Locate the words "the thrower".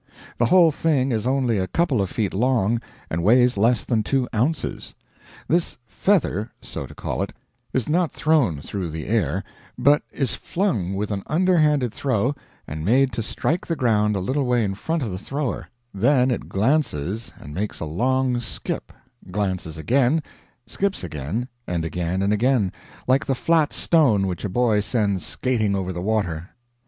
15.11-15.69